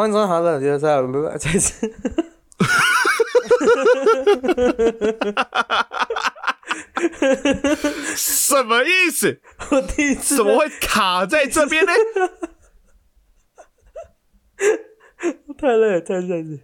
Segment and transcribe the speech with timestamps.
[0.00, 0.96] 欢迎收看《好的决赛》，
[1.38, 1.92] 再次。
[8.16, 9.42] 什么意思？
[9.70, 11.92] 我第一次怎么会卡在这边呢？
[15.58, 16.58] 太累了，太累了。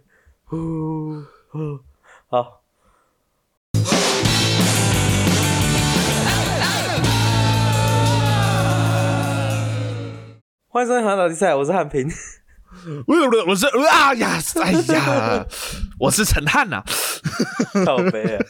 [0.45, 1.81] 呼呼，
[2.29, 2.63] 好。
[10.69, 12.09] 欢迎收看《好的比赛》，我是汉平。
[13.05, 15.45] 我我我是啊呀，哎呀，
[15.99, 16.83] 我是陈汉呐。
[17.85, 18.45] 好悲啊！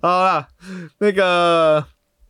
[0.02, 0.48] 好啦，
[0.98, 1.84] 那个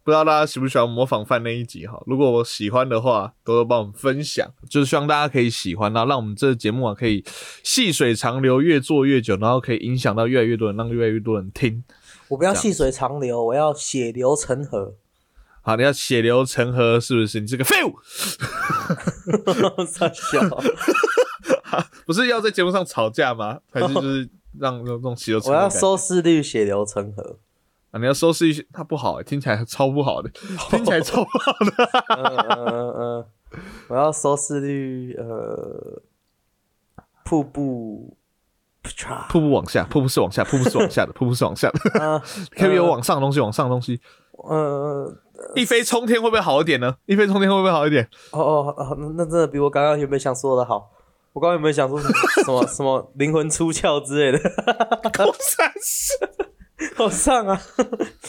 [0.04, 2.00] 不知道大家喜不喜欢模仿犯那一集哈？
[2.06, 7.24] 如果我喜欢的话，多多帮我们分享，就是希望大家可以喜欢，然后让我们这个节目啊可以
[7.62, 11.82] 细水长流，越做越久，然后可以影响到越来越多人，让越来越多人听。
[12.28, 14.94] 我不要细水长流，我要血流成河。
[15.66, 17.40] 好，你要血流成河，是不是？
[17.40, 17.98] 你这个废物！
[19.84, 20.40] 傻笑，
[22.06, 23.58] 不是要在节目上吵架吗？
[23.72, 24.30] 还是就是
[24.60, 25.68] 让那种血流成河我要？
[25.68, 27.40] 收视率血流成河。
[27.90, 30.30] 啊，你要收视一些，它不好、欸，听起来超不好的，
[30.70, 31.72] 听起来超不好的。
[32.16, 33.26] 嗯 嗯嗯，
[33.88, 36.00] 我要收视率，呃，
[37.24, 38.16] 瀑布，
[39.28, 42.00] 瀑布往下，瀑布是往下，瀑布是往下的，瀑布是往下的。
[42.00, 42.22] 啊，
[42.56, 45.12] 可以有往上的东西，往上的东西，呃，
[45.54, 46.96] 一飞冲天会不会好一点呢？
[47.06, 48.08] 一飞冲天会不会好一点？
[48.32, 50.90] 哦哦哦，那那真的比我刚刚有没有想说的好。
[51.32, 54.50] 我刚刚有没有想说什么什么什么灵魂出窍之类的？
[56.94, 57.60] 好上啊！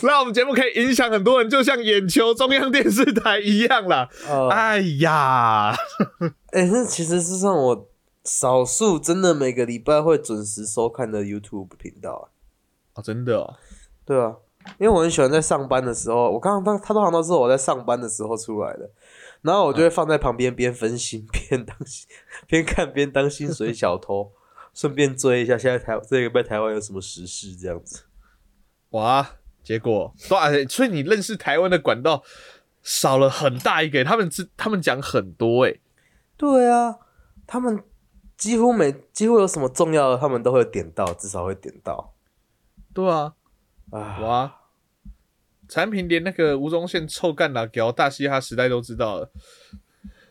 [0.04, 4.10] 那我们节目可以影响很多人，就像眼球中央电视台一样啦。
[4.28, 5.74] 呃，哎呀，
[6.52, 7.90] 哎、那其实是算我
[8.24, 12.24] 少数真的每个礼拜会准时收看的 YouTube 频道啊。
[12.96, 13.56] 哦，真的哦，
[14.06, 14.36] 对啊，
[14.78, 18.90] 因为我很喜欢在上班的时候，我刚刚他他通常都是我在上班的时候出来的，
[19.42, 22.08] 然后我就会放在旁边边分心边当心
[22.48, 24.32] 边看边当薪水小偷，
[24.74, 28.04] 顺便追一下现在台这个被台湾有什么时事这样子。
[28.92, 29.28] 哇，
[29.64, 32.24] 结果哇，所以你认识台湾的管道
[32.84, 35.76] 少了很大一个，他们是他们讲很多哎，
[36.38, 36.98] 对啊，
[37.46, 37.84] 他们
[38.38, 42.14] 几乎每几乎有什么重要的，他们都会点到，至少会点到
[42.94, 43.34] 对啊，
[43.92, 44.20] 啊。
[44.22, 44.57] 哇，
[45.68, 49.32] 产品连那个吴宗宪臭干辣椒大嘻哈时代都知道了。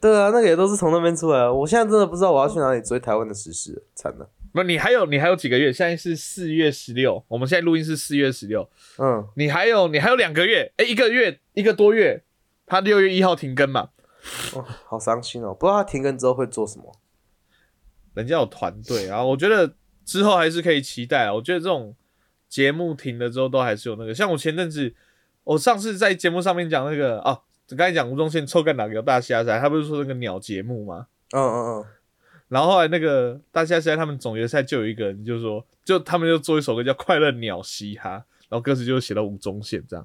[0.00, 1.52] 对啊，那个也都是从那边出来的。
[1.52, 4.28] 我现在真的不知道我要去哪里追台湾的时事，惨了。
[4.52, 5.72] 不，你还有你还有几个月？
[5.72, 12.22] 现在是四月十六，我们现在录音是四月十六，嗯，你还有你还有两个月，哎、一个月一个多月，
[12.66, 13.91] 他六月一号停更嘛，
[14.54, 16.92] 哦，好伤心哦，不知道他停更之后会做什么。
[18.14, 21.34] 人家有团队啊，我觉得之后还是可以期待啊。
[21.34, 21.94] 我觉得这种
[22.48, 24.94] 节目停了之后，都还是有那个，像我前阵子，
[25.46, 31.06] 我上次在节目上面讲那个哦，刚才讲吴宗宪臭干哪个大虾仔，他不是说那个鸟节目吗？
[31.30, 31.84] 嗯嗯嗯，
[32.48, 40.04] 然后后来那个大虾仔他们总决赛就有一个人就说，就他们就做一首歌叫《快乐鸟嘻哈》，然后歌词就写到吴宗宪这样。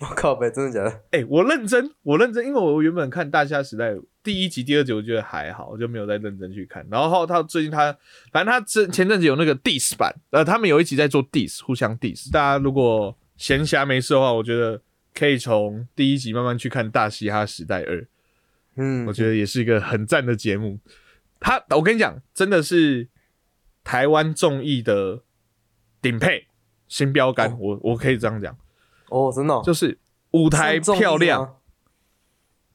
[0.00, 1.00] 我靠北，真的假的？
[1.10, 6.86] 哎、我认真，我认真，因为我原本看《大虾时代》第一集、第二集，我觉得还好，我就没有再认真去看。
[6.90, 7.94] 然后他最近他，
[8.32, 12.30] 反正他前前阵子有那个 diss 版，呃，他们有一集在做 diss，互相 diss。
[12.32, 14.82] 大家如果闲暇没事的话，我觉得
[15.14, 18.02] 可以从第一集慢慢去看《大嘻哈时代二》，
[18.76, 20.78] 嗯，我觉得也是一个很赞的节目。
[21.40, 23.08] 他，我跟你讲，真的是
[23.84, 25.22] 台湾综艺的
[26.02, 26.48] 顶配
[26.88, 28.58] 新标杆，哦我我可以这样讲，
[29.08, 29.96] 哦，真的哦、就是
[30.32, 31.54] 舞台漂亮。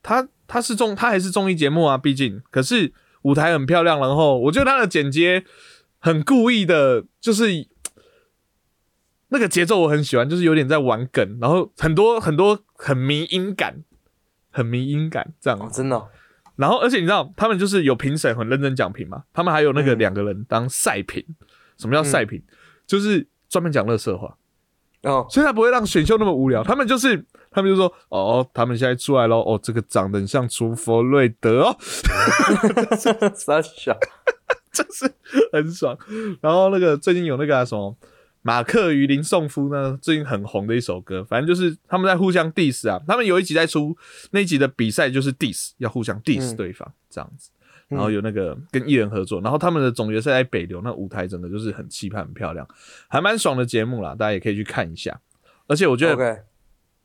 [0.01, 2.93] 他他是综他还是综艺节目啊，毕竟可是
[3.23, 5.45] 舞台很漂亮，然后我觉得他的剪接
[5.99, 7.67] 很故意的，就是
[9.33, 13.83] 那个节奏我很喜欢，就是有点在玩梗，然后很多很多很迷音感，
[14.51, 15.71] 很迷音感这哦，样。
[15.71, 16.07] 真的哦、
[16.55, 21.25] 然后而且你知道他们就是有评审很认真讲评嘛，他们还有那个嗯两个人当赛评，
[21.77, 22.41] 什么叫赛评？
[22.85, 24.37] 就是专门讲乐色话。
[25.01, 26.63] 哦，所以他不会让选秀那么无聊。
[26.63, 31.75] 他们就是，他们就说，哦，他们现在出来咯，哦，这个长得很像朱佛瑞德哦，
[34.71, 35.13] 真 是
[35.51, 35.97] 很爽。
[36.39, 37.93] 然后那个最近有那个、啊、什么
[38.43, 43.01] 马克与林颂夫呢，最近很红的一首歌，反正就是他们在互相 diss 啊。
[43.07, 43.97] 他们有一集在出
[44.31, 47.49] 那一集的比赛，就是 diss，要互相 diss 嗯对方、这样子。
[47.89, 52.67] 然后有那个跟艺人合作，然后他们的总决赛在北流，那舞台真的就是很气派、很漂亮，
[53.07, 55.19] 还蛮爽的节目啦，大家也可以去看一下。
[55.67, 56.43] 而且我觉得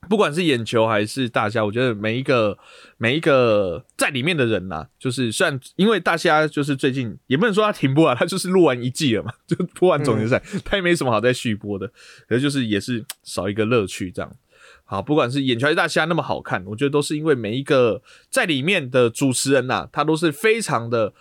[0.08, 2.56] 不管是眼球还是大虾，我觉得每一个
[2.96, 11.90] 每一个在里面的人呐、就是虽然因为大虾就是最近也不能说他停播啊，他就是录完一季了嘛， 就播完总决赛，他也没什么好再续播的，
[12.28, 14.36] 可是就是也是少一个乐趣这样。
[14.84, 18.00] 好，不管是眼球还是大虾那么好看，我觉得都是因为每一个
[18.30, 21.12] 在里面的主持人呐、他都是非常的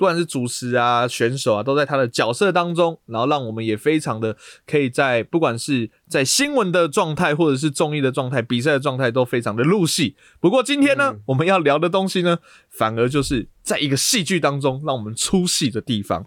[0.00, 4.34] 不管是主持啊、选手啊，都在他的角色当中，然后让我们也非常的
[4.66, 10.16] 可以在不管是在新闻的状态，或者是综艺的状态、比赛的状态，都非常的入戏。
[10.40, 12.38] 不过今天呢，我们要聊的东西呢，
[12.70, 16.26] 反而就是在一个戏剧当中让我们出戏的地方。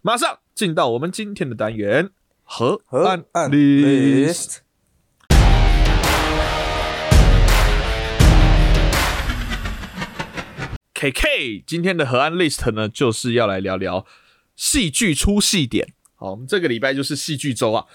[0.00, 2.08] 马上进到我们今天的单元——
[2.42, 4.60] 和案 list。
[11.00, 14.04] K K，今天的河岸 list 呢，就是要来聊聊
[14.54, 15.94] 戏剧出戏点。
[16.14, 17.86] 好，我们这个礼拜就是戏剧周啊，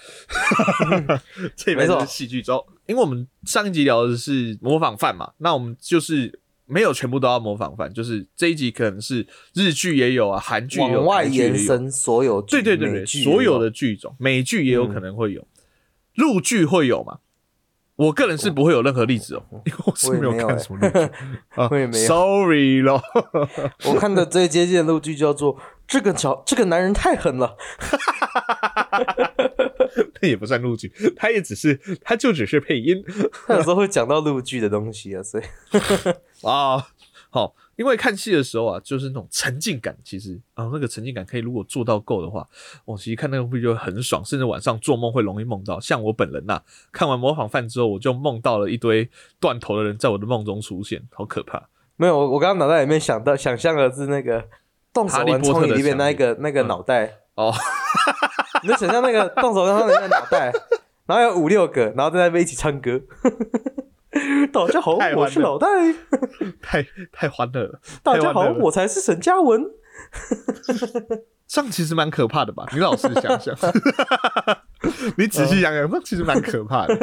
[1.54, 2.66] 这礼拜就是戏剧周。
[2.88, 9.24] 因为我们上一集聊的是模仿犯嘛，那我们就是没有全部都要模仿犯，就是这一集可能是
[9.54, 15.46] 日剧也有啊，韩剧往外延伸所有对对对对，所有的剧种，美剧也有可能会有，
[16.16, 17.20] 陆剧会有嘛？
[17.96, 20.98] 我个人是不会有任何例子哦，因 为我是没有看什么录剧
[21.54, 23.02] 啊，我也没有， sorry 咯。
[23.86, 25.56] 我看的最接近的录剧叫做
[25.88, 27.56] 《这个小这个男人太狠了》，
[30.20, 33.02] 那也不算录剧，他也只是他就只是配音，
[33.46, 35.44] 他有时候会讲到录剧的东西啊，所以
[36.46, 36.86] 啊。
[37.36, 42.48] 好，因为看戏的时候啊，就是那种沉浸感，其实啊，那个沉浸感可以如果做到够的话，
[42.86, 45.78] 我其实看那个会就很爽，甚至晚上做梦会容易梦到。
[45.78, 46.58] 像我本人呐，
[46.90, 51.68] 看完模仿犯之后，我就梦到了一堆断头的人在我的梦中出现，好可怕。
[51.96, 54.42] 没有，我我刚刚脑袋里面想到想象的是那个
[54.94, 57.52] 动手玩创意里面那个那个脑袋哦，
[58.64, 60.50] 你就想象那个动手玩创意那个脑袋，
[61.04, 62.98] 然后有五六个，然后在那边一起唱歌。
[64.56, 65.66] 大家好，我是老戴，
[66.62, 66.82] 太
[67.12, 67.78] 太欢乐了。
[68.02, 69.62] 大家好，我才是沈嘉文。
[71.46, 72.66] 这样其实蛮可怕的吧？
[72.72, 73.54] 你老实想想，
[75.18, 76.94] 你仔细想想，那其实蛮可怕的。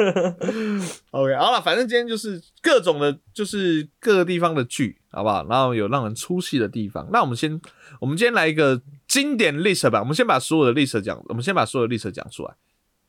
[1.12, 5.46] OK，好了，反正今天就是各种的，就是各个地方的剧，好不好？
[5.48, 7.08] 然后有让人出戏的地方。
[7.12, 7.60] 那我们先，
[8.00, 10.00] 我们今天来一个经典 list 吧。
[10.00, 12.54] 我们先把所有的 list 讲，我们先把所有的 list 讲出来。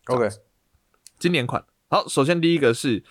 [0.05, 0.29] OK，
[1.17, 1.65] 经典款。
[1.89, 3.03] 好，首先第一个是。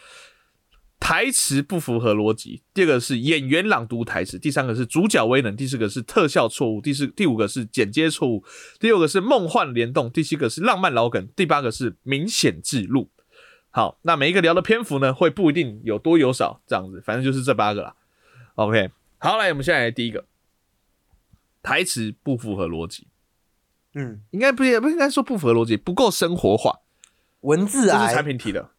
[1.05, 8.43] 台词不符合逻辑，第二个是演员朗读台词，第三个是主角威能，第四个是特效错误，第四第五个是剪接错误，
[8.81, 13.11] 第六个是梦幻联动，第七个是浪漫老梗，第八个是明显记录。
[13.69, 17.95] 好，那每一个聊的篇幅呢，会不一定有多有少，这样子，反正就是这八个啦。
[18.55, 20.25] OK，好，来，我们现在来第一个，
[21.63, 23.09] 台词不符合逻辑。
[23.93, 26.81] 嗯，应该不也不应该说不符合逻辑，不够生活化，
[27.41, 28.71] 文字啊，这是产品提的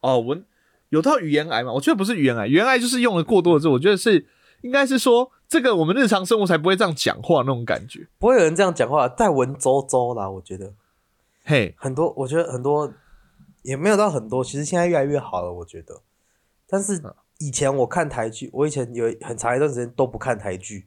[0.00, 0.44] 哦，文。
[0.90, 1.72] 有到语言癌吗？
[1.72, 3.68] 我觉得不是语言癌，语言癌就是用了过多的字。
[3.68, 4.26] 我觉得是
[4.60, 10.28] 应该是说这个我们日常生活才不会这样讲话那种感觉，不会有人这样讲话，带文绉绉啦。
[10.28, 10.74] 我觉得，
[11.44, 12.92] 嘿，很多，我觉得很多
[13.62, 14.44] 也没有到很多。
[14.44, 16.02] 其实现在越来越好了，我觉得。
[16.68, 17.02] 但是
[17.38, 20.86] 以前我看台剧，我以前有很长一段时间都不看台剧，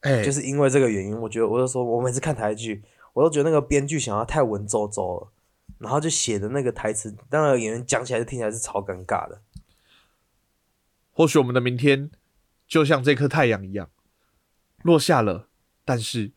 [0.00, 1.18] 哎，就是因为这个原因。
[1.20, 2.82] 我觉得我就说我每次看台剧，
[3.12, 5.28] 我都觉得那个编剧想要太文绉绉了。
[5.78, 9.40] 然后就写的那个台词，当然演员讲起来就听起来是超尴尬的。
[11.12, 12.10] 或许我们的明天
[12.66, 13.88] 就像这颗太阳一样
[14.82, 15.48] 落下了，
[15.84, 16.32] 但是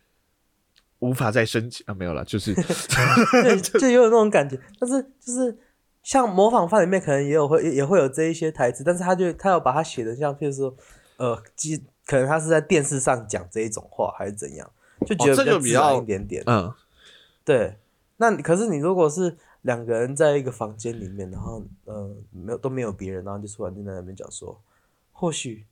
[0.99, 1.93] 无法再升起啊！
[1.93, 2.53] 没有了，就是
[3.63, 4.59] 就就有那种感觉。
[4.79, 5.57] 但是就是
[6.03, 10.75] 像模仿犯里面可能也有会也会有这一些台词，但是他就他要把它写的像，譬如说
[11.17, 14.71] 呃，即可能他是在电视上讲这一种话还是怎样，
[15.05, 16.43] 就觉得比较一点点。
[16.45, 16.73] 嗯，
[17.43, 17.77] 对。
[18.17, 24.59] 那可是你如果是两个人在一个房间里面，然后呃没有都没有别人，然后就突然就在那边讲说，
[25.11, 25.65] 或许，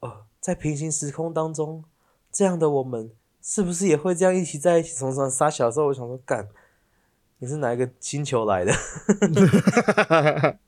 [0.00, 1.84] 呃在平行时空当中，
[2.30, 3.10] 这样的我们
[3.42, 4.94] 是不是也会这样一起在一起？
[4.94, 6.48] 从从杀小时候，我想说，干，
[7.38, 8.72] 你是哪一个星球来的？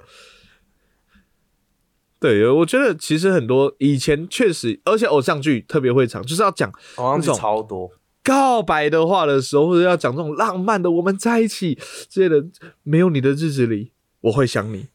[2.21, 7.93] 对，我觉得其实很多以前确实，而且偶像剧特别会唱，就是要讲那种超多。
[8.29, 11.79] 告白的话的时候，或者要讲这种浪漫的“我们在一起”
[12.11, 12.47] 之类的，
[12.83, 14.89] 没有你的日子里，我会想你；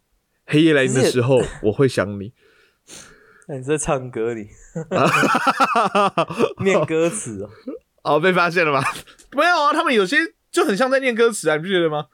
[0.45, 2.33] 黑夜来临的时候，我会想你。
[3.47, 4.49] 那 你在唱歌，里
[6.63, 7.49] 念歌词哦？
[8.03, 8.83] 哦，被发现了吗？
[9.35, 10.17] 没有啊，他们有些
[10.51, 12.05] 就很像在念歌词啊，你不觉得吗？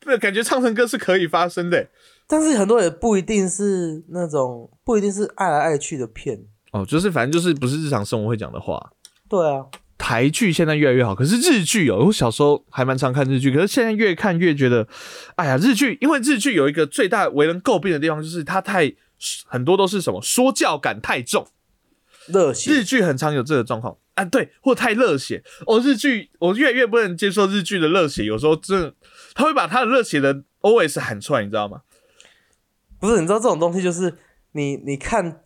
[0.00, 1.88] 对，感觉唱成歌是可以发生的。
[2.26, 8.92] 但是很多人不一定是那种，不一定是爱来爱去的骗哦，就是反正就是不是日常生活会讲的话。
[9.28, 9.64] 对啊。
[9.98, 14.86] 台剧现在越来越好，可是日剧哦，我小时候还蛮常看日剧，可是现在越看越觉得，
[15.36, 18.92] 哎呀，日剧因为日剧有一个最大为人诟病的地方，就是它太
[19.46, 21.46] 很多都是什么说教感太重，
[22.28, 22.70] 热血。
[22.70, 25.80] 日剧很常有这个状况啊，对，或太热血哦。
[25.80, 28.94] 日剧我越来越不能接受日剧的热血，有时候真的
[29.34, 31.80] 他会把他的热血的 OS 喊出来，你知道吗？
[33.00, 34.18] 不是，你知道这种东西就是
[34.52, 35.40] 你你看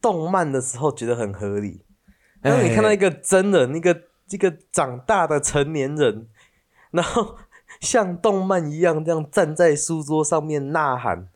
[0.00, 1.82] 动漫的时候觉得很合理。
[2.42, 6.26] 然后你看到哎一个真人，一个一个长大的成年人，
[6.90, 7.36] 然后
[7.80, 11.28] 像动漫一样这样站在书桌上面呐喊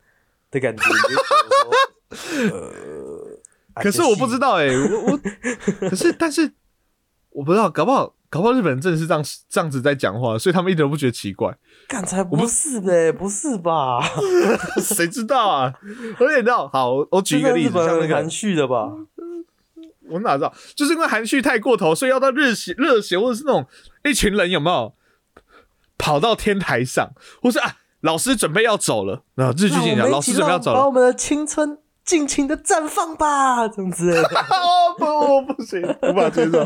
[0.51, 5.21] 的感觉，你就觉得说，呃，可是我不知道，道哎、我我，
[5.89, 6.53] 可是但是
[7.31, 11.57] 我不知道，搞不好搞不好日本人真的是这样这样子在讲话，所以他们一点都不觉得奇怪。
[11.87, 14.01] 刚才不是呗，不是吧？
[14.81, 15.75] 谁知道啊？
[16.19, 18.91] 而且你知道，好，我我举一个例子，这像那个日本很含蓄的吧？
[20.09, 23.67] 我哪知道，就是因为含蓄太过头，所以要到热血热血，或者是那种
[24.05, 24.95] 一群人有没有
[25.99, 34.13] 跑到天台上，或是啊老师准备要走了，然后日剧让我进讲老师准备要走了把我，们的青春尽情的绽放吧，这样子。
[34.21, 36.59] 哦不，我不行，无法接受。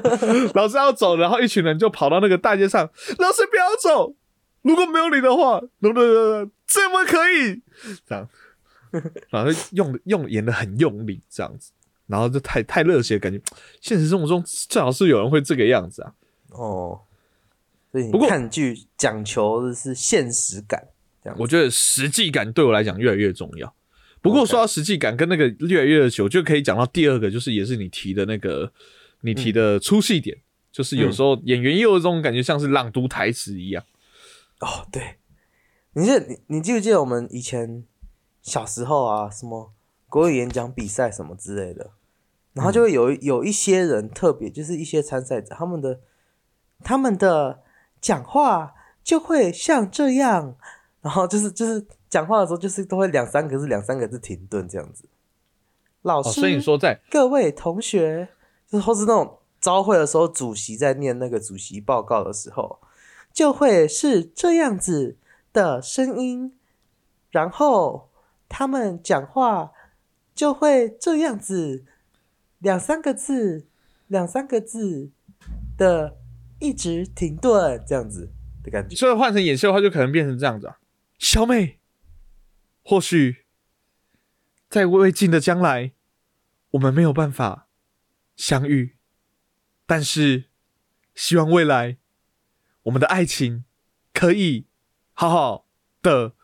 [0.54, 2.82] 老师要走，然后一群人就跑到那个大街上，
[3.18, 4.14] 老师不要走，
[4.62, 5.94] 如果没有你的话，怎么
[6.66, 7.62] 怎么可以？
[8.04, 8.28] 这样，
[9.30, 11.70] 然后就用用演的很用力，这样子，
[12.08, 13.40] 然后就太太热血，感觉
[13.80, 16.12] 现实生活中最好是有人会这个样子啊。
[16.48, 17.00] 哦，
[17.92, 20.88] 所以你不过看剧讲求的是现实感，
[21.22, 21.38] 这样。
[21.38, 23.72] 我觉得实际感对我来讲越来越重要。
[24.20, 28.72] 不过说到实际感跟那个越来越久，就可以讲到第二个，就是也是你提的那个，
[29.20, 30.36] 你提的粗细点，
[30.72, 33.84] 就是有时候演员也有这种感觉，像是朗读台词一样。
[34.58, 35.18] 哦，对，
[35.92, 37.84] 你记得你你记不记得我们以前
[38.42, 39.72] 小时候啊，什么
[40.08, 41.92] 国语演讲比赛什么之类的，
[42.58, 46.00] 然后就会有有一些人特别，就是一些参赛者，他们的
[46.82, 47.62] 他们的
[48.00, 48.74] 讲话
[49.04, 50.56] 就会像这样，
[51.00, 55.08] 然后就是就是讲话的时候，就是都会两三个字两三个字停顿这样子。
[56.02, 58.28] 老哦，师，所以你说在各位同学，
[58.66, 62.80] 就是或是那种招会的时候，主席在念那个主席报告的时候，
[63.32, 65.16] 就会是这样子
[65.52, 66.58] 的声音，
[67.30, 68.08] 然后
[68.48, 69.70] 他们讲话
[70.34, 71.84] 就会这样子，
[72.58, 73.66] 两三个字，
[74.06, 75.10] 两三个字
[75.76, 76.18] 的
[76.58, 78.96] 一直停顿，这样子的感觉。
[78.96, 80.78] 所以换成演戏的话，就可能变成这样子啊。
[81.18, 81.78] 小美，
[82.82, 83.44] 或许
[84.68, 85.92] 在未尽的将来，
[86.70, 87.68] 我们没有办法
[88.36, 88.96] 相遇，
[89.86, 90.44] 但是
[91.14, 91.98] 希望未来
[92.84, 93.64] 我们的爱情
[94.12, 94.66] 可以
[95.12, 95.66] 好好
[96.02, 96.34] 的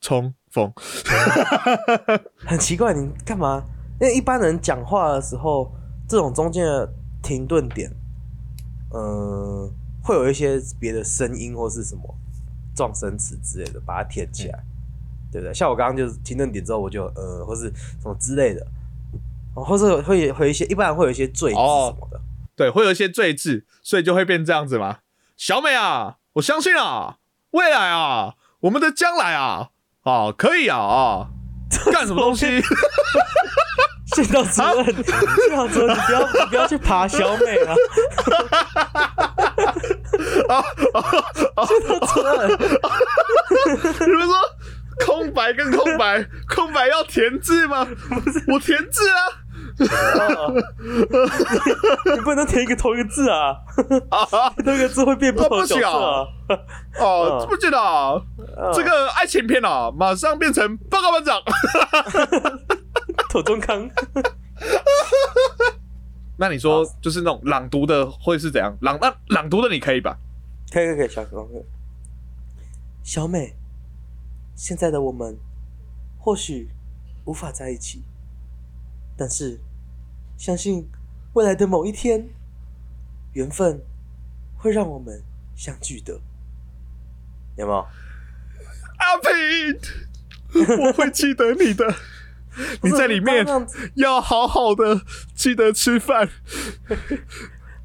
[0.00, 0.72] 重逢。
[2.46, 3.64] 很奇怪，你干嘛？
[4.02, 5.72] 因为一般人讲话的时候，
[6.08, 6.92] 这种中间的
[7.22, 7.88] 停顿点，
[8.90, 9.70] 呃，
[10.02, 12.02] 会有一些别的声音或是什么
[12.74, 14.64] 撞声词之类的，把它填起来，
[15.30, 15.54] 对不对？
[15.54, 18.66] 像我刚刚就是停顿点之后，我就呃，或是什么之类的，
[19.54, 22.20] 哦，或是会有会有一些，一般人会有一些赘字哦什么的。
[22.56, 24.98] 对，会有一些赘字，所以就会变这样子嘛。
[25.36, 27.18] 小美啊，我相信啊，
[27.52, 31.30] 未来啊，我们的将来啊，啊，可以啊啊，
[31.92, 32.60] 干什么东西？
[34.14, 37.74] 训导主任，训导主任，你不要你不要去爬小美啊！
[41.66, 42.50] 训导主任，
[44.00, 44.34] 你们说
[45.06, 47.86] 空白跟空白， 空白要填字吗？
[48.48, 49.18] 我填字啊。
[52.04, 53.56] 你不能填一个同一个字啊，
[54.10, 56.26] 啊 同一个字会变不同的角色啊。
[57.00, 58.20] 哦，不知道啊？
[58.74, 61.40] 这个爱情片啊，马上变成报告班长。
[63.32, 63.88] 妥中康，
[66.36, 68.76] 那你说，就是那种朗读的会是怎样？
[68.82, 70.18] 朗那朗读的你可以吧？
[70.70, 71.48] 可以可以可以，小哥，
[73.02, 73.56] 小美，
[74.54, 75.38] 现在的我们
[76.18, 76.68] 或许
[77.24, 78.04] 无法在一起，
[79.16, 79.58] 但是
[80.36, 80.86] 相信
[81.32, 82.28] 未来的某一天，
[83.32, 83.80] 缘分
[84.58, 85.22] 会让我们
[85.56, 86.20] 相聚的，
[87.56, 87.86] 有没有？
[88.98, 91.94] 阿平， 我会记得你的。
[92.82, 93.46] 你在里面
[93.94, 95.00] 要好好的
[95.34, 96.28] 记得吃饭，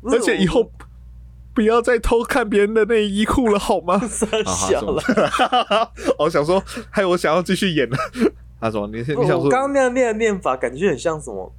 [0.04, 0.72] 而且以后
[1.54, 4.00] 不要再偷看别人的内衣裤了，好吗？
[4.04, 5.02] 我三小了。
[6.20, 7.98] 我想说，还有我想要继续演呢。
[8.60, 11.54] 他说：“你你想说我刚刚那样念的念法，感觉很像什么？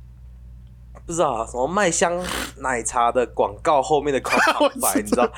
[1.06, 2.12] 不知道啊，什么麦香
[2.56, 5.32] 奶茶的广告后面的空我旁白，你知道？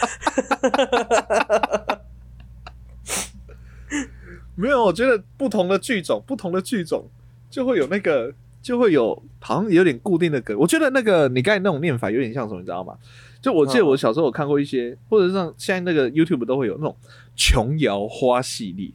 [4.56, 4.84] 没有？
[4.84, 7.10] 我觉得不同的剧种，不同的剧种
[7.50, 10.56] 就会有那个，就会有好像有点固定的梗。
[10.58, 12.96] 我觉得那个你刚才那种念法有点像什么，你知道吗？
[13.42, 16.96] 就我记得嗯我小时候有看过一些，或者是像现在那个 YouTube 都会有那种
[17.34, 18.92] 琼瑶花系列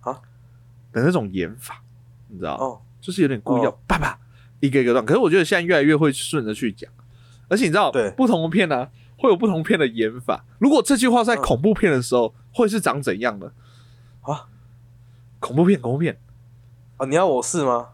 [0.00, 0.20] 啊
[0.92, 1.82] 的那种演法，
[2.28, 2.54] 你知道？
[2.56, 4.18] 哦，就是有点故意要哦啪啪
[4.60, 5.04] 一个一个段。
[5.04, 6.88] 可是我觉得现在越来越会顺着去讲，
[7.48, 10.44] 而且你知道，对不同的片呢、会有不同片的演法。
[10.60, 13.52] 如果这句话在嗯恐怖片的时候，会是长怎样的？
[14.20, 14.46] 啊，
[15.40, 16.16] 恐怖片，恐怖片，
[16.98, 17.90] 哦，你要我试吗？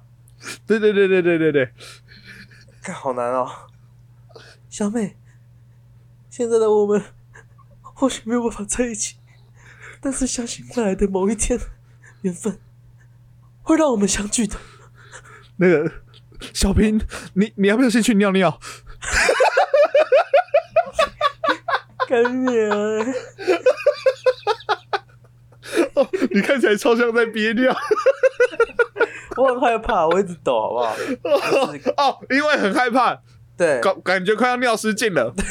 [0.67, 1.73] 对对对对对对对，
[2.83, 3.49] 看 好难哦。
[4.69, 5.17] 小妹，
[6.31, 7.03] 现在的我们
[7.83, 9.17] 或许没有办法在一起，
[10.01, 11.59] 但是相信未来的某一天，
[12.23, 12.59] 缘分
[13.63, 14.57] 会让我们相聚的。
[15.57, 15.93] 那个
[16.55, 17.01] 小平，
[17.35, 18.59] 你你要不要先去尿尿？
[22.09, 22.77] 干你啊！
[25.95, 27.73] 哦，你看起来超像在憋尿。
[29.41, 30.95] 我很害怕，我一直抖，好不好？
[31.97, 33.19] 哦，因为很害怕，
[33.57, 35.35] 对，感感觉快要尿失禁了。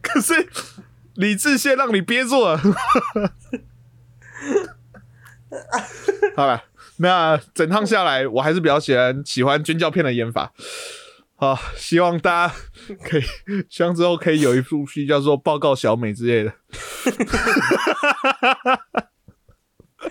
[0.00, 0.48] 可是
[1.14, 2.58] 理智先让你憋住了。
[6.34, 6.64] 好了，
[6.96, 10.52] 那整趟下来，我还是比较喜欢喜欢军教片的演法。
[11.36, 12.54] 好，希望大家
[13.04, 13.22] 可以，
[13.68, 16.52] 希望之后可以有一部戏叫做《报告小美》之类的。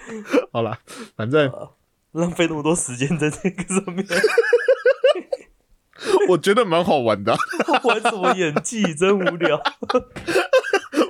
[0.51, 0.79] 好了，
[1.15, 1.51] 反正
[2.11, 4.05] 浪费那么多时间在这个上面，
[6.29, 7.35] 我觉得蛮好玩的。
[7.83, 8.93] 玩什么演技？
[8.95, 9.61] 真无聊。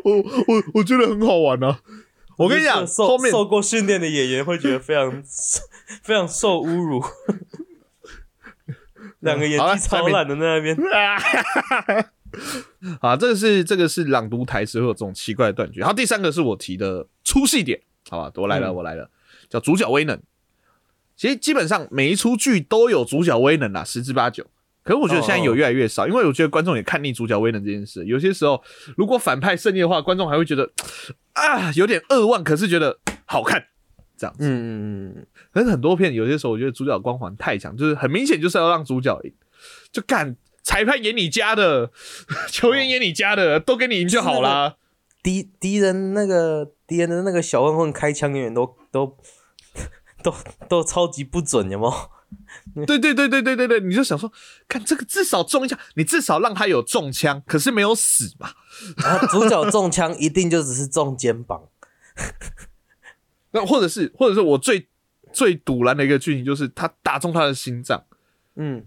[0.04, 1.80] 我我我觉得很好玩啊！
[2.38, 5.24] 我跟你讲，受受过训练的演员会觉得非常
[6.04, 7.04] 非常受侮辱。
[9.22, 10.78] 两个演技超烂的在那边，
[13.02, 15.80] 啊，这个是这个是朗读台词会有这种奇怪的断句。
[15.80, 19.10] 然后第三个是我提的粗细点，好吧，我来了，嗯我来了，
[19.50, 20.20] 叫主角威能。
[21.16, 24.46] 其实基本上每一出剧都有主角威能啦，十之八九。
[24.84, 28.06] 可是我觉得现在有越来越少，因为我觉得观众也看腻主角威能这件事。
[28.06, 28.64] 有些时候，
[28.96, 30.72] 如果反派胜利的话，观众还会觉得
[31.34, 33.66] 啊有点扼腕，可是觉得好看
[34.16, 34.46] 这样子。
[34.46, 39.34] 嗯嗯嗯，可是很多片有些时候，我觉得主角光环太强，就是很明显就是要让主角赢，
[39.92, 41.92] 就干裁判演你家的，
[42.50, 44.76] 球员演你家的，都给你赢就好啦。
[45.22, 49.18] 敌敌人那个敌人的那个小混混开枪永远都都
[50.24, 50.34] 都
[50.68, 51.94] 都超级不准，有没有？
[52.86, 54.30] 对对对对对对对，你就想说，
[54.68, 58.50] 看这个至少中一下，你至少让他有中枪，可是没有死嘛。
[58.98, 61.70] 然后主角中枪一定就只是中肩膀，
[63.52, 64.90] 那或者是或者是我最
[65.32, 68.04] 最堵拦的一个剧情，就是他打中他的心脏，
[68.56, 68.86] 嗯，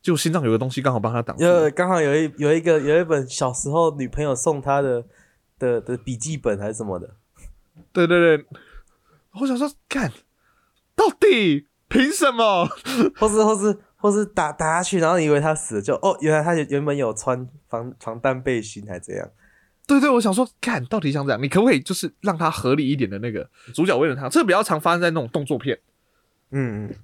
[0.00, 1.44] 就心脏有个东西刚好帮他挡住。
[1.44, 5.04] 有刚好有一有一个有一本小时候女朋友送他的
[5.58, 7.14] 的的笔记本还是什么的，
[7.92, 8.46] 对对对，
[9.40, 10.12] 我想说，看
[10.94, 12.66] 到底凭什么？
[13.16, 19.30] 或是或是或是打打下去，然后你以为他死了，就哦，原来他原本有穿防防弹背心，还这样。
[19.86, 23.50] 对对，我想说，看到底想怎样，你可不可以就是让他合理一点的那个？
[23.74, 25.80] 主角为了他，这个比较常发生在那种动作片。
[26.52, 26.94] 嗯嗯，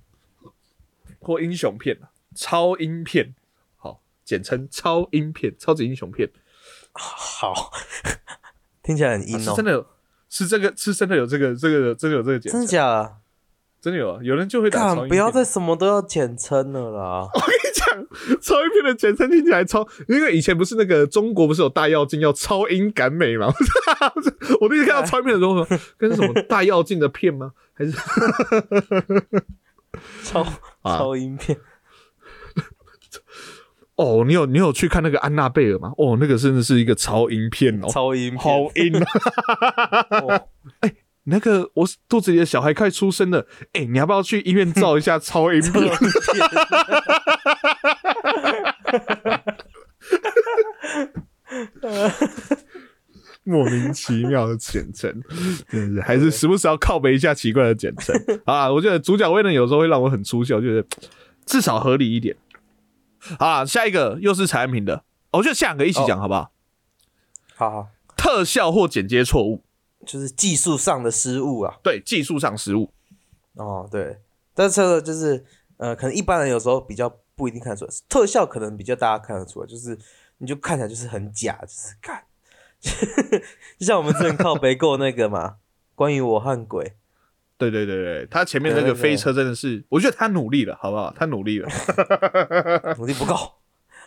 [1.19, 3.35] 或英雄片啊，超英片，
[3.77, 6.31] 好，简称超英片、超级英雄片，
[6.93, 7.73] 好，
[8.85, 9.87] 听起来很啊阴哦、是真的有，
[10.37, 13.15] 是这个是真的有这个这个这个有这个简称，真的假的？
[13.81, 17.27] 真的有啊，有人就会打不要片再什么都要简称了啦。
[17.33, 17.87] 我跟你讲，
[18.43, 23.51] 超音片的简称听起来超，因为以前不是那个中国不是有大药镜要超英赶美吗？
[24.61, 27.53] 我第一次看到超音片的时候说，跟什么大药镜的片吗？
[27.73, 27.93] 还是
[30.23, 30.43] 超
[30.83, 31.59] 啊超音片，
[33.97, 35.93] 哦，你有你有去看那个安娜贝尔吗？
[35.97, 40.41] 哦，那个真的是一个超音片哦，超音片，好英啊！
[40.81, 40.93] 哎
[41.29, 45.91] 那个我肚子里的小孩快出生了，哎、你要不要去医院照一下 超音片，
[53.43, 55.23] 莫名其妙的简称，
[55.69, 58.71] 真的是还是时不时要靠背一下奇怪的简称啊！
[58.73, 60.87] 我觉得主角位呢有时候会让我很出笑，就是
[61.45, 62.37] 至少合理一点。
[63.39, 66.51] 啊，下一个又是产品的，我觉得下两个一起讲好不好？
[67.55, 69.63] 好好，特效或剪接错误，
[70.05, 71.79] 就是技术上的失误啊。
[71.83, 72.93] 对技术上失误，
[73.55, 74.21] 哦，对，
[74.55, 75.45] 但是这个就是
[75.79, 79.99] 呃，可能一般人有时候比较不一定看得出来，特效可能比较大家看得出来，就是
[80.39, 82.25] 你就看起来就是很假，就是看，
[83.79, 85.57] 就像我们之前靠北过那个嘛，
[85.95, 86.95] 关于我和鬼，
[87.59, 91.13] 对对对对，他前面那个飞车真的是，我觉得他努力了，好不好？
[91.17, 91.69] 他努力了。
[92.99, 93.35] 努力不够，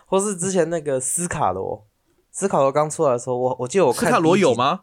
[0.06, 1.88] 或是之前那个斯卡罗，
[2.32, 4.20] 斯卡罗刚出来的时候，我我记得我看斯卡？
[4.20, 4.82] 罗有吗？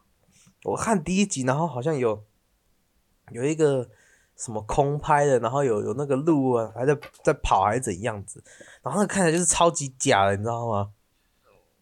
[0.65, 2.25] 我看第一集，然后好像有
[3.31, 3.89] 有一个
[4.37, 8.43] 什么空拍的，然后有有那个路啊，还在在跑还是怎样子，
[8.83, 10.91] 然后那个看起来就是超级假的，你知道吗？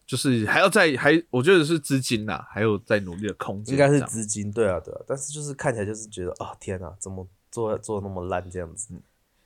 [0.05, 8.93] 就是还要再还，我觉得是资金呐，还有在努力的空间，应该是资金，对啊对啊，但是就是看起来就是觉得啊、天哪，怎么做做那么烂这样子？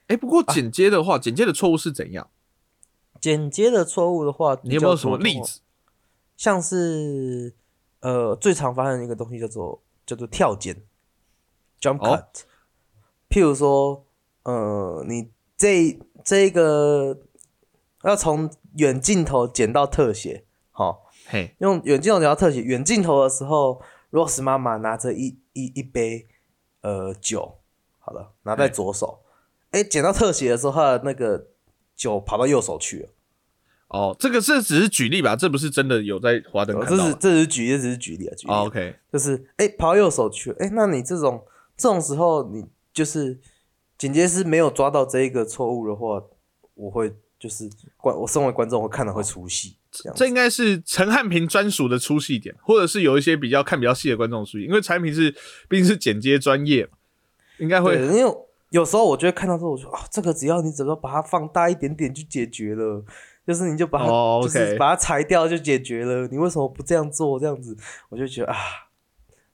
[0.08, 2.30] 哎、不过剪接的话，剪接的错误是怎样？
[3.22, 5.40] 剪接的错误的话，你有没有什么例？
[5.42, 5.60] 子？
[6.36, 7.54] 像是
[8.00, 10.84] 呃最常发生的一个东西叫做叫做跳剪
[11.82, 12.44] （jump 哦 cut），、
[13.30, 14.06] 譬如说
[14.44, 17.20] 呃你这这个
[18.04, 20.46] 要从远镜头剪到特写，
[20.80, 22.62] 好，嘿，用远镜头剪到特写。
[22.62, 26.26] 远镜头的时候，Rose 妈妈拿着一一一杯
[26.80, 27.58] 呃酒，
[27.98, 29.20] 好了，拿在左手。
[29.72, 31.48] 哎，剪到特写的时候，那个
[31.98, 33.10] 酒跑到右手去了。
[33.90, 37.04] 哦，这个这只是举例吧，这不是真的有在华灯看到吗。
[37.04, 38.54] 这是这是举例，只是举例啊，举例。
[38.54, 41.44] 哦 OK，就是哎、跑到右手去了，哎、那你这种
[41.76, 43.38] 这种时候，你就是
[43.98, 46.24] 剪接师没有抓到这一个错误的话，
[46.76, 49.76] 我会就是观我身为观众会看了会出戏，
[50.16, 55.32] 这应该是陈汉平专属的出戏点，或者是有一些比较看比较细的观众出戏，因为产品是
[55.68, 56.92] 毕竟是剪接专业嘛，
[57.58, 58.34] 应该，会因为
[58.70, 63.04] 有时候我就会看到之后，我说啊，这个只要你整个把它放大一点点就解决了。
[63.48, 66.28] 就是你就把它，哦就是把它裁掉就解决了。
[66.28, 67.40] 你为什么不这样做？
[67.40, 67.76] 这样子，
[68.10, 68.56] 我就觉得啊，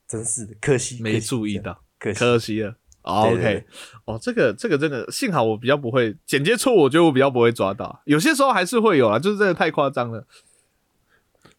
[0.06, 2.19] 真是的，可惜，没注意到，可惜。
[2.19, 2.76] 可惜了。
[3.05, 3.63] 哦 OK，
[4.05, 10.25] 哦，这个这个真的，幸好我比较不会剪接错误，我觉得我比较不会抓到，有些时候还是会有啊，就是真的太夸张了。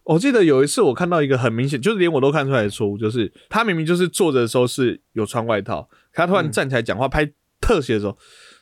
[0.04, 5.82] 我记得有一次我看到一个很明显，就是连我都看出来的错误，就是他明明就是坐着的时候是有穿外套，
[6.12, 7.28] 可他突然站起来讲话拍
[7.61, 8.16] 特写的时候，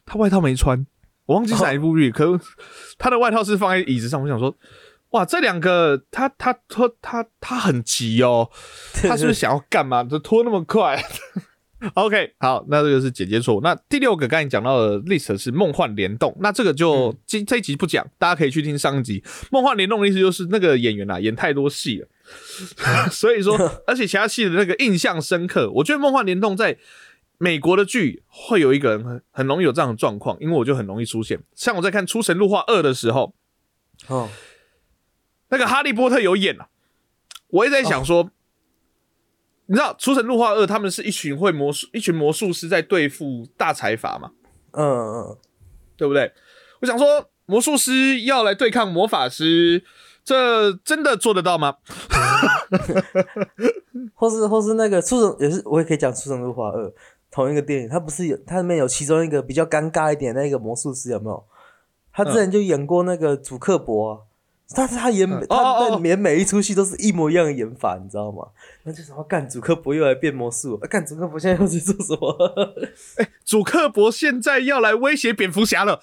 [0.07, 0.87] 他外套没穿，
[1.27, 2.41] 我忘记是哪一部剧， 可
[2.97, 4.55] 他的外套是放在椅子上，我想说，
[5.11, 8.51] 哇，这两个他他他他他很急哦，
[9.03, 10.03] 他是不是想要干嘛？
[10.03, 11.03] 就拖那么快
[11.95, 13.61] OK，好，那这个是姐姐错误。
[13.61, 19.23] 那第六个刚才讲到的 list 是梦幻联动，那这个就今这一集不讲，大家可以去听上一集。
[19.51, 22.09] 梦幻联动的意思就是那个演员啊演太多戏了，
[23.13, 25.71] 所以说，而且其他戏的那个印象深刻。
[25.77, 26.79] 我觉得梦幻联动在
[27.39, 31.41] 美国的剧会有一个人很很容易有这样的状况，因为我就很容易出现。
[31.55, 33.35] 像我在看《出神入化二》的时候，
[34.07, 34.31] 哦，
[35.51, 36.69] 那个哈利波特有演啊，
[37.49, 38.31] 我也在想说，
[39.67, 44.31] 你知道《出神入化二》他们是一群会魔术、一群魔术师在对付大财阀嘛，
[44.73, 45.37] 嗯嗯，
[45.97, 46.33] 对不对？
[46.81, 49.83] 我想说，魔术师要来对抗魔法师，
[50.23, 51.77] 这真的做得到吗？
[54.15, 56.87] 或是或是那个出神也是，我也可以讲《出神入化二》
[57.31, 61.45] 同一个电影，它不是有它里面有其中一个比较尴尬一点的那个魔术师有没有？
[62.17, 64.21] 他之前就演过那个主克伯啊，
[64.75, 68.47] 但是他演他的演每一出戏都是一模一样的演法，你知道吗？
[68.85, 72.75] 那就什么干主克伯又来变魔术，啊 干主克伯现在又去做什么？
[73.45, 76.01] 主克伯现在要来威胁蝙蝠侠了，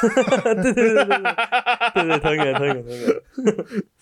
[0.00, 1.16] 对对对对对
[1.94, 3.22] 对，同一个同一个同一个，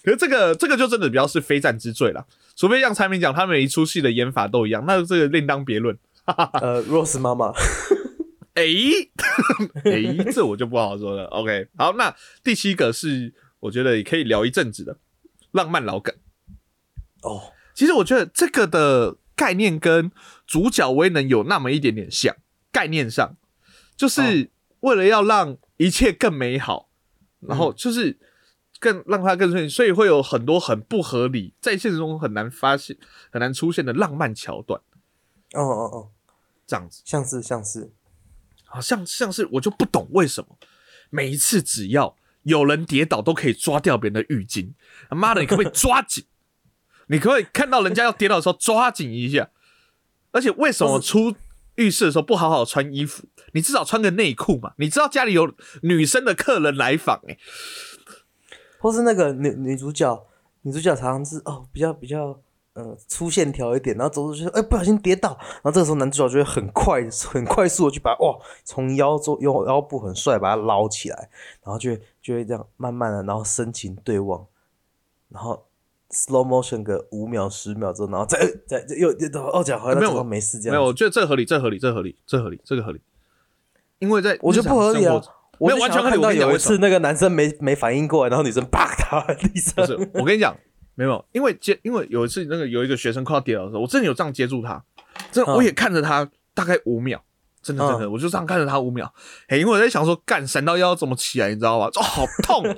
[0.04, 5.96] 可是这个这个就真的比较是非战之罪了，除非像产品讲，他每一出戏的演法都一样，那这个另当别论。
[6.60, 7.52] 呃，Rose 妈妈，
[8.54, 8.62] 哎、
[9.84, 11.24] 哎、这我就不好说了。
[11.24, 14.98] OK，好，那第七个是我觉得也可以聊一阵子的
[15.52, 16.14] 浪漫老梗。
[17.22, 20.10] 哦，其实我觉得这个的概念跟
[20.46, 22.34] 主角威能有那么一点点像，
[22.72, 23.36] 概念上
[23.96, 26.90] 就是为了要让一切更美好，
[27.40, 28.18] 然后就是
[28.78, 32.96] 更让它更顺利，所以会有很多很不合理，在现实中很难发现、
[33.30, 34.80] 很难出现的浪漫桥段，
[35.52, 36.10] 哦哦哦，
[36.66, 37.02] 这样子。
[37.04, 37.92] 像是像是，
[38.64, 40.58] 好像像是我就不懂为什么
[41.10, 44.72] 每一次只要有人跌倒都可以抓掉别人的浴巾，
[45.08, 46.24] 他妈的，你可不可以抓紧？
[47.08, 49.50] 你可不可以看到人家要跌倒的时候抓紧一下？
[50.32, 51.34] 而且为什么出
[51.74, 53.24] 浴室的时候不好好穿衣服？
[53.52, 54.72] 你至少穿个内裤嘛？
[54.78, 57.38] 你知道家里有女生的客人来访、欸，
[58.78, 60.26] 或是那个女女主角，
[60.62, 62.40] 女主角常常是哦比较比较
[62.80, 71.30] 呃粗线条一点，然后走出去，哎、不小心跌倒，然后这个时候男主角就会很快很快速的去把哇从腰中用腰部很帅把它捞起来，
[71.64, 74.46] 然后就会就会这样慢慢的，然后深情对望，
[75.28, 75.66] 然后
[76.10, 83.00] slow motion 个五秒十秒之后，然后再呃再再又又哦讲好像没有没事这没有，我觉得这合理，这合理，这合理，这合理，这个合理。
[83.98, 85.20] 因为在我觉得不合理啊
[85.58, 90.56] 我完全看到有一次那个男生没没反应过来，然后女生啪倒在地上不，是，我跟你讲，
[91.00, 94.84] 没有，因为接，因为有一次那个有一个学生快要跌倒的时候，我真的有这样接住他，
[95.32, 97.18] 真的，嗯我也看着他大概五秒，
[97.62, 99.10] 真的真的，我就这样看着他五秒，
[99.48, 101.86] 哎，因为我在想说，干闪到腰怎么起来，你知道吗？
[101.86, 102.62] 哦，好痛，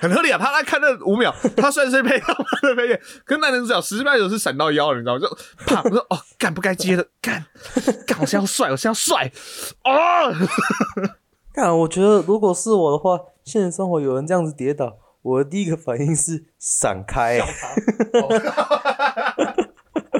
[0.00, 0.38] 很合理啊。
[0.38, 5.20] 他在看那五秒，他虽然是配到的配乐，跟男男主角十之八九是闪到腰了，你知道吗？
[5.20, 5.28] 就
[5.66, 7.44] 啪，我说哦，干不该接的，干
[8.06, 9.32] 干，我现在要帅，我现在要帅，
[9.82, 10.32] 哦。
[11.52, 17.44] 干，我觉得如果是我的话，现实生活有人这样子跌倒，我的第一个反应是闪开、欸，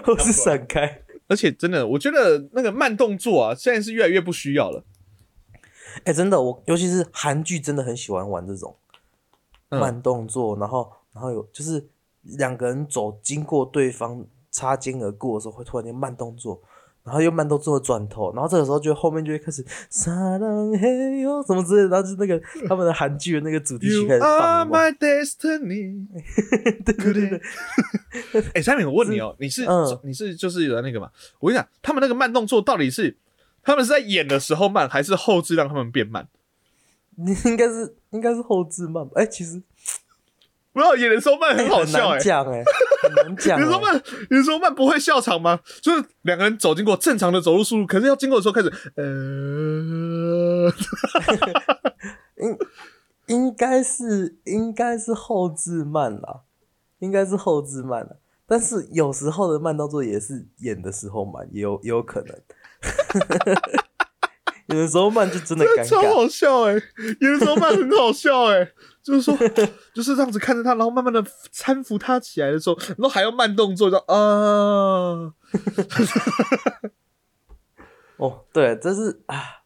[0.09, 1.03] 我是闪开。
[1.29, 4.83] 而且真的，我觉得那个慢动作啊，现在是越来越不需要了。
[6.05, 8.75] 哎、真的，我尤其是韩剧，真的很喜欢玩这种
[9.69, 11.87] 嗯慢动作，然后然后有就是
[12.23, 16.63] 两个人走经过对方擦肩而过的时候，会突然间慢动作，
[17.05, 24.21] 然后又慢动作的转头，然后这个时候就后面就会开始撒浪嘿哟什么之类的，然后就是那个他们的韩剧的那个主题曲开始。
[26.85, 27.41] 对对对
[28.33, 31.11] 对， 哎，三敏，我问你哦，你是嗯你是就是有那个嘛？
[31.41, 33.19] 我跟你讲，他们那个慢动作到底是
[33.63, 36.29] 他们是在演的时候慢，还是后置让他们变慢？
[37.17, 39.13] 你 应该是应该是后置慢吧？
[39.17, 39.63] 哎、其实
[40.73, 43.63] 不知道演的时候慢很好笑哎、难讲哎、很难讲、欸。
[43.63, 45.61] 有时候慢，有时候慢不会笑场吗？
[45.83, 50.73] 就是两个人走经过正常的走路速度，可是要经过的时候开始，呃，
[52.37, 52.59] 应
[53.27, 56.41] 应该是应该是后置慢啦，
[56.99, 58.19] 应该是后置慢了。
[58.47, 62.39] 但是有时候的慢动作也是演的时候慢，也有也有可能。
[64.67, 66.73] 有的时候慢就真的尴超，好笑哎、
[67.21, 68.73] 有的时候慢很好笑哎、
[69.03, 69.37] 就是说，
[69.95, 71.23] 就是这样子看着他，然后慢慢的
[71.53, 75.35] 搀扶他起来的时候，然后还要慢动作，就啊，
[78.17, 79.63] 哦，对，这是啊，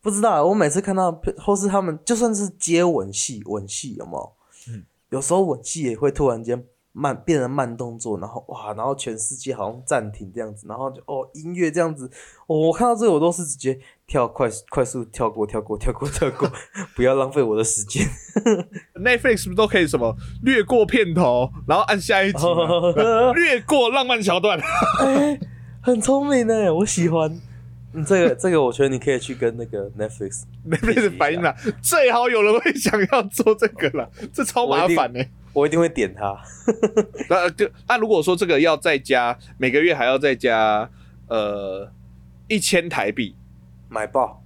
[0.00, 0.44] 不知道啊。
[0.44, 4.32] 我每次看到或是他们就算是接吻戏，吻戏有没有？
[4.68, 6.66] 嗯有时候吻戏也会突然间
[6.98, 12.10] 慢变成慢动作，然后哇，然后全世界好像暂停这样子，然后就哦音乐这样子，
[12.48, 16.50] 哦，我看到这个我都是直接跳快快速跳过跳过跳过跳过，
[16.96, 18.04] 不要浪费我的时间。
[18.94, 22.92] Netflix 是不是都可以什么略过片头，然后按下一集嘛
[23.32, 24.58] 略过浪漫桥段？
[25.00, 25.38] 哎，
[25.80, 27.40] 很聪明呢，我喜欢。
[27.98, 36.38] 嗯，这个这个，我觉得你可以去跟那个 Netflix，Netflix 反应啦，最好有人会 想要做这个啦，这超麻烦呢、我一定会点它。
[37.28, 40.88] 那就啊，如果说这个要再加，每个月还要再加
[41.28, 41.90] 呃
[42.46, 43.34] 一千台币
[43.88, 44.42] 买爆，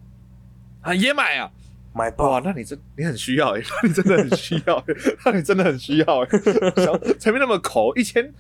[0.80, 1.50] 啊，也买啊！
[1.94, 2.40] 买爆哇，！
[2.42, 4.84] 那你真你很需要哎、那你真的很需要哎、
[5.26, 6.28] 那你真的很需要哎、
[6.76, 8.32] 小前面那么抠，一千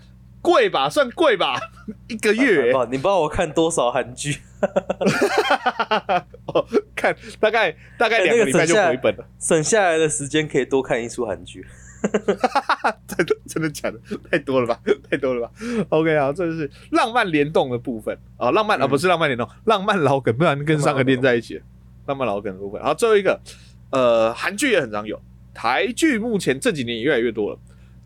[0.42, 1.58] 贵吧，算贵吧，
[2.08, 2.66] 一个月、欸。
[2.66, 2.84] 买爆！
[2.86, 4.38] 你不知道我看多少韩剧？
[6.46, 11.64] 哦，看大概大概哎两个礼拜就回本了，省下来的时间可以多看一出韩剧。
[13.06, 13.98] 真的真的假的？
[14.28, 15.52] 太多了吧，太多了吧
[15.90, 21.62] ？OK 啊，这就是浪漫联动的部分啊、浪漫啊、嗯不是浪漫联动，浪漫老梗，不然跟上个连在一起。
[22.06, 23.40] 浪漫老梗的部分，然后最后一个，
[23.90, 25.20] 呃，韩剧也很常有，
[25.54, 27.58] 台剧目前这几年也越来越多了，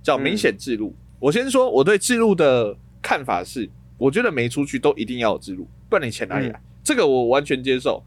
[0.02, 0.94] 叫明显记录。
[1.18, 6.60] 我先说我对制录的看法是，我觉得没出去都一定要有制录，不然你钱哪里来？
[6.84, 8.02] 这个我完全接受。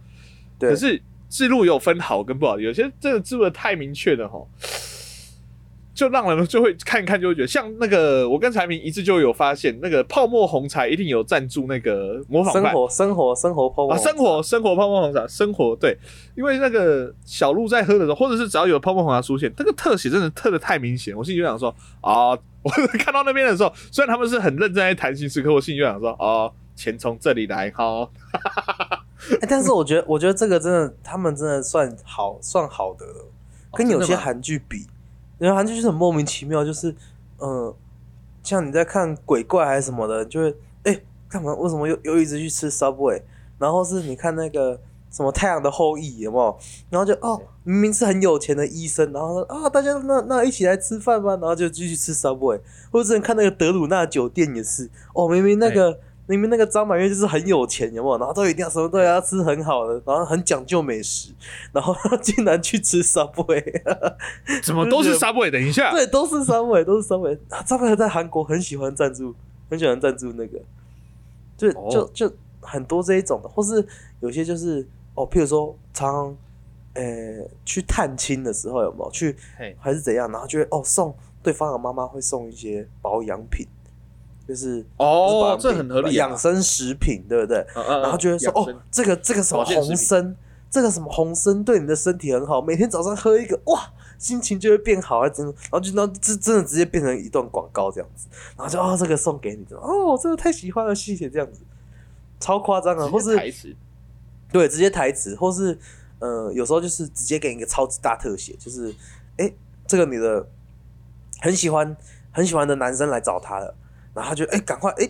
[0.60, 4.46] 可是制录有分好跟不好，有些真的制录的太明确的哈，
[5.94, 15.98] 就让人就会看一看就会觉得，像那个我跟财明一致就有发现，那个泡沫红茶一定有赞助那个模仿生活，生活，生活泡沫啊，生活生活泡沫红茶，生活对，
[16.36, 28.10] 因为那个小鹿在喝的时候，或者是只要有泡沫红茶出现，那个特写真的特的太明显，我心里就想说啊， 我看到那边的时候，虽然他们是很认真在谈心时刻，我心里就想说哦，钱从这里来哈，
[29.42, 33.26] 哎但是我觉得，我觉得这个真的，他们真的算好，算好的了，
[33.74, 34.88] 跟有些韩剧比，
[35.40, 36.94] 因为韩剧就是很莫名其妙，就是
[37.40, 37.74] 嗯，
[38.44, 41.54] 像你在看鬼怪还是什么的，就会哎干嘛？
[41.56, 43.22] 为什么又又一直去吃 Subway？
[43.58, 44.80] 然后是你看那个
[45.12, 46.60] 什么《太阳的后裔》有没有？
[46.90, 52.60] 然后就哦，明明是很有钱的医生，然后说啊，大家那那一起来吃饭吧，然后就继续吃 Subway。
[52.92, 56.00] 或者之前看那个德鲁纳酒店也是，哦，明明那个。
[56.30, 58.18] 明明那个张满月就是很有钱，有没有？
[58.20, 61.34] 然后都一定要什么都要吃很好的，然后很讲究美食，
[61.72, 63.64] 然后竟然去吃 Subway，
[64.62, 65.50] 怎么都是 Subway？
[65.50, 67.36] 等一下，对，都是 Subway，都是 Subway。
[67.50, 69.34] 啊，Subway 在韩国很喜欢赞助，
[69.72, 70.60] 很喜欢赞助那个，
[71.58, 73.84] 就哦就就很多这一种的，或是
[74.20, 76.38] 有些就是哦，譬如说常常
[76.94, 77.04] 呃
[77.66, 79.12] 去探亲的时候有没有？
[79.12, 83.68] 去嘿还是怎样，然后就会哦送对方的妈妈会送一些保养品，
[84.48, 87.66] 就是哦，这很合理啊，养生食品，对不对？
[87.76, 90.36] 然后就会说哦，这个这个什么红参，
[90.70, 101.30] 这个什么红参对你的身体很好，每天早上喝一个，哇，心情就会变好，啊真的，然后就那这真的直接变成一段广告这样子，然后就哦这个送给你，哦真的太喜欢了，谢谢。
[101.30, 101.62] 这样子，
[102.40, 103.76] 超夸张啊，或是台词。
[104.52, 105.78] 对直接台词，或是
[106.20, 108.94] 呃有时候就是直接给你一个超级大特写，就是
[109.38, 109.52] 哎
[109.88, 110.48] 这个女的
[111.42, 111.96] 很喜欢
[112.32, 113.76] 很喜欢的男生来找她了，
[114.14, 115.10] 然后她就哎赶快哎。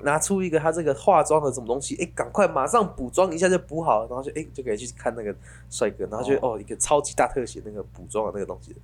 [0.00, 5.34] 拿出一个她这个化妆的什么东西，哎，赶快马上补妆一下就补好了，然后就哎就可以去看那个
[5.70, 8.78] 帅哥，然后就哦一个超级大特写那个补妆的那个东西的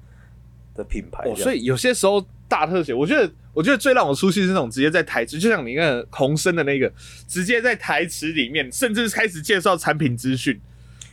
[0.75, 6.91] 的品牌哦，所以有些时候大特写，我觉得我觉得最让我出戏是那种直接在台词，就像你那个红参的那个，
[7.29, 10.59] 直接在台词里面，甚至开始介绍产品资讯。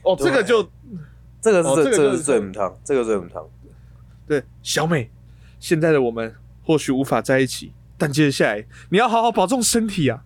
[0.04, 0.64] 哦，这个就
[1.42, 3.48] 这个是这、哦这个就是这个是最母汤，这个最母汤，
[4.28, 5.10] 对小美，
[5.60, 6.34] 现在的我们
[6.64, 10.24] 或许无法在一起，但接下来你要好好保重身体啊！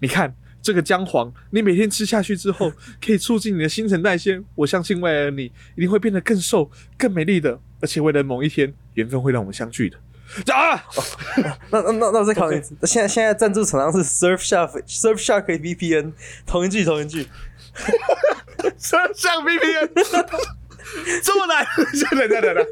[0.00, 2.72] 你看这个姜黄，你每天吃下去之后，
[3.04, 4.40] 可以促进你的新陈代谢。
[4.54, 5.44] 我相信未来的你
[5.76, 9.98] 一定会变得更瘦、更美丽的，而且未来某一天，缘分会让我们相聚的。
[10.54, 10.82] 啊！
[11.70, 12.74] 那那那那我再考你一次。
[12.84, 16.12] 现在现在赞助厂商是 Surfshark，Surfshark VPN，
[16.46, 17.26] 同一句同一句。
[18.78, 19.88] Surfshark VPN，
[21.22, 21.66] 这么难？
[22.10, 22.66] 等等等等。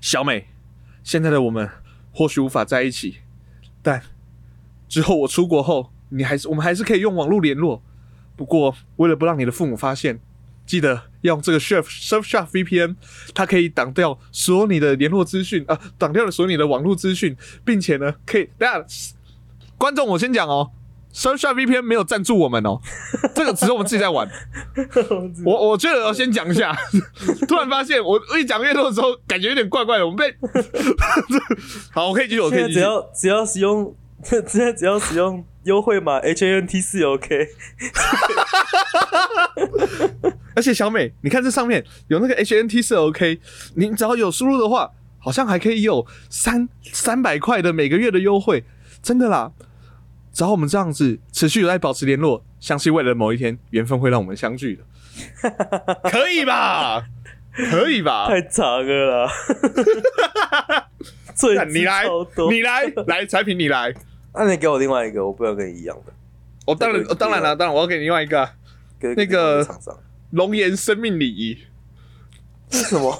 [0.00, 0.48] 小美，
[1.02, 1.70] 现在的我们
[2.12, 3.18] 或许无法在一起，
[3.82, 4.02] 但
[4.88, 7.82] 之后我出国后，你还是我们还是可以用网络联络。
[8.36, 10.20] 不过，为了不让你的父母发现，
[10.64, 12.96] 记得要用这个 Surf Surfshark VPN，
[13.34, 18.84] 它可以挡掉所有你的联络资讯啊，挡掉了所有你的网络资讯，并且呢，可以等下
[19.78, 20.72] 观众我先讲哦。
[21.10, 22.80] Surfshark VPN 没有赞助我们哦，
[23.34, 24.28] 这个只是我们自己在玩。
[25.44, 26.76] 我我觉得要先讲一下，
[27.48, 30.06] 突然发现我一讲越多的时候，感觉有点怪怪的。
[30.06, 30.36] 我们被
[31.92, 37.48] 好，我可以继续，我可以只要只要使用，现在只要使用优惠码 H A N T 四 OK。
[40.54, 43.40] 而且小美，你看这上面有那个 H N T 四 OK，
[43.76, 48.64] 你只要有输入的话，好像还可以有三三百块的每个月的优惠，
[49.08, 49.50] 真的啦。
[50.34, 54.82] 只要我们这样子持续有在保持联络，相信未来的某一天，缘分会让我们相聚的。
[56.10, 57.02] 可以吧？
[57.70, 58.26] 可以吧？
[58.28, 59.32] 太长了啦！
[61.34, 62.04] 最你来，
[62.50, 63.94] 你来，来，彩品你来。
[64.34, 66.12] 那你给我另外一个，我不要跟你一样的。
[66.66, 68.46] 我、哦、当然，当然了，当然我要给你另外一个，
[69.16, 69.66] 那个
[70.32, 71.56] 龙岩生命礼仪。
[72.70, 73.10] 是什么？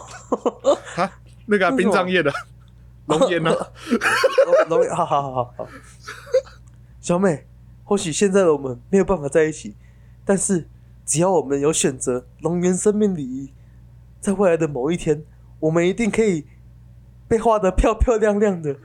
[0.96, 1.10] 啊，
[1.46, 2.30] 那个殡葬业的
[3.08, 3.50] 龙岩 呢？
[4.68, 5.68] 龙岩，好好好好好。
[7.00, 7.46] 小美，
[7.84, 9.74] 或许现在的我们没有办法在一起，
[10.24, 10.68] 但是
[11.04, 13.52] 只要我们有选择龙岩生命礼仪，
[14.20, 15.24] 在未来的某一天，
[15.60, 16.46] 我们一定可以
[17.26, 18.76] 被画得漂漂亮亮的。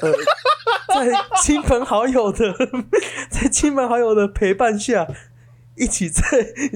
[0.00, 0.12] 呃，
[0.94, 1.12] 在
[1.42, 2.52] 亲朋好友的
[3.30, 5.06] 在亲朋好友的陪伴下，
[5.76, 6.22] 一起在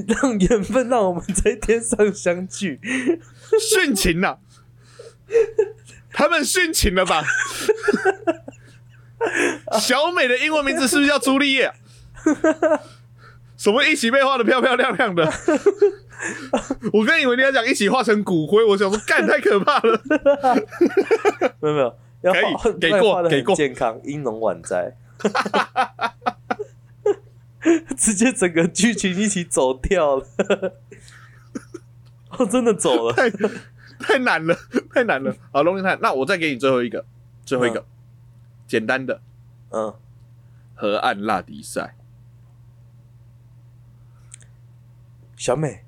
[0.07, 2.81] 让缘分让我们在天上相聚。
[3.59, 4.41] 殉情了，
[6.19, 7.23] 他们殉情了吧？
[9.79, 11.73] 小美的英文名字是不是叫朱丽叶？
[13.57, 15.33] 什么一起被画的漂漂亮亮的？
[16.93, 20.03] 我刚以为你要讲一起化成骨灰，我想说干太可怕了。
[21.61, 22.47] 没有没有，要可以
[22.81, 24.97] 给过给过健康，英龙晚摘。
[27.97, 30.27] 直接整个剧情一起走掉了，
[32.31, 33.15] 哦，真的走了，
[33.99, 34.57] 太 太难了，
[34.95, 35.35] 太难了。
[35.53, 37.05] 好，龙鳞探，那我再给你最后一个，
[37.45, 37.81] 最后一个。
[37.81, 37.85] 嗯
[38.69, 39.23] 简单的，
[39.71, 39.95] 嗯，
[40.75, 41.97] 河岸拉迪赛。
[45.35, 45.87] 小美，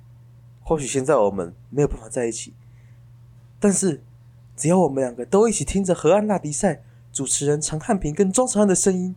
[0.62, 2.54] 或许现在我们没有办法在一起，
[3.58, 4.02] 但是
[4.56, 9.14] 只要我们两个都一起听着河岸拉迪赛主持人陈汉平跟庄成汉的声音，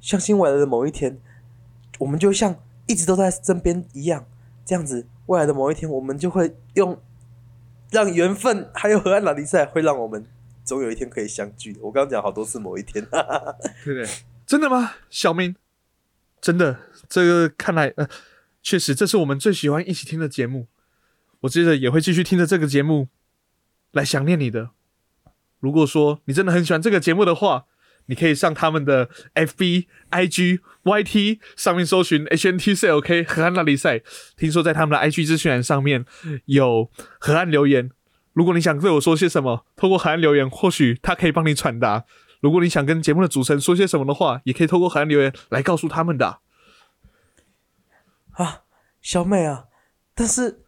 [0.00, 1.20] 相信未来的某一天，
[2.00, 2.56] 我们就像
[2.88, 4.26] 一直都在身边一样。
[4.64, 7.00] 这样子，未来的某一天，我们就会用
[7.92, 10.26] 让缘分还有河岸拉迪赛会让我们。
[10.64, 11.76] 总有一天可以相聚。
[11.80, 13.04] 我刚刚讲好多次某一天，
[13.84, 14.08] 对不对？
[14.46, 15.56] 真的吗，小明？
[16.40, 16.78] 真的，
[17.08, 18.08] 这个看来，呃，
[18.62, 20.68] 确实，这是我们最喜欢一起听的节目。
[21.40, 23.08] 我接着也会继续听着这个节目
[23.90, 24.70] 来想念你的。
[25.58, 27.66] 如果说你真的很喜欢这个节目的话，
[28.06, 34.02] 你可以上他们的 FB、IG、YT 上面搜寻 HNTCLK 河岸拉力赛。
[34.36, 36.04] 听说在他们的 IG 资讯栏上面
[36.46, 37.90] 有河岸留言。
[38.32, 42.04] 如果你想对我说些什么，透过河岸留言，或许他可以帮你传达。
[42.40, 46.40] 如果你想跟节目的主持人说些什么的话，也可以透过河岸留言来告诉他们的。
[48.32, 48.62] 啊，
[49.00, 49.66] 小美啊，
[50.14, 50.62] 但是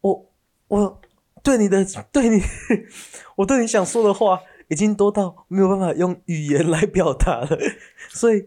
[0.00, 0.32] 我
[0.68, 1.00] 我
[1.42, 2.42] 对你的对你，
[3.36, 7.58] 我对你想说的话已经多到没有办法用语言来表达了，
[8.08, 8.46] 所以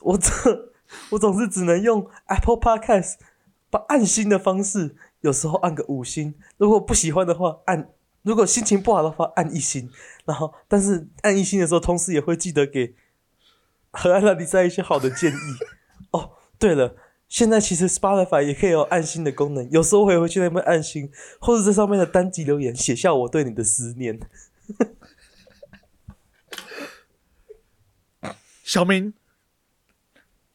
[0.00, 0.30] 我这
[1.10, 3.16] 我总是只能用 Apple Podcast
[3.68, 4.96] 把按心的方式。
[5.20, 7.90] 有时候按个五星，如果不喜欢的话按，
[8.22, 9.90] 如果心情不好的话按一星，
[10.24, 12.94] 然后但是按一星的时候，同时也会记得给
[13.90, 15.36] 河岸拉迪赛一些好的建议。
[16.12, 16.94] 哦，对了，
[17.28, 21.10] 现在其实 Spotify 也可以有按心的功能，有时候我也会去那边按心，
[21.40, 24.20] 或者在上面的单集留言写下我对你的思念。
[28.68, 29.14] 小明，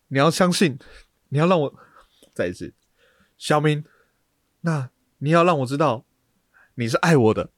[0.09, 0.77] 你要相信，
[1.29, 1.73] 你要让我
[2.31, 2.71] 再一次，
[3.39, 3.83] 小明。
[4.61, 6.05] 那你要让我知道
[6.75, 7.49] 你是爱我的，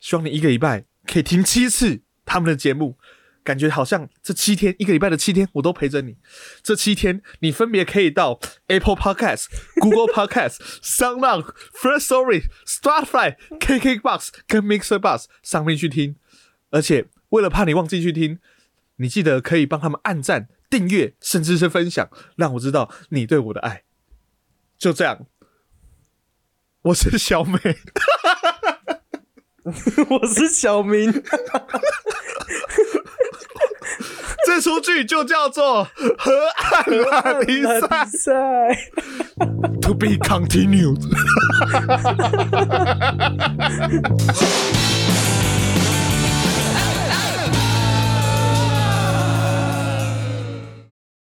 [0.00, 2.96] 希望你一个礼拜可以听七次他们的节目，
[3.42, 6.16] 感觉好像这七天一个礼拜的七天我都陪着你。
[6.62, 9.48] 这七天你分别可以到 Apple Podcast、
[9.82, 16.16] Google Podcast、SoundOn、First Story、Spotify、KKBox 跟 Mixer Box 上面去听，
[16.70, 18.38] 而且为了怕你忘记去听，
[18.96, 23.82] 你记得可以帮他们按赞、订阅，甚至是分享，让我知道你对我的爱。
[24.78, 25.26] 就这样，
[26.82, 27.58] 我是小美，
[30.10, 31.10] 我是小明，
[34.46, 35.86] 这出剧就叫做
[36.18, 38.22] 《河岸拉力赛》赛。
[39.80, 41.00] ，To be continued。